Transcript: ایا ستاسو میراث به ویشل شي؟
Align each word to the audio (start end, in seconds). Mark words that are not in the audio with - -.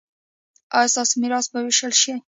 ایا 0.77 0.91
ستاسو 0.93 1.13
میراث 1.21 1.45
به 1.51 1.59
ویشل 1.65 1.93
شي؟ 2.01 2.13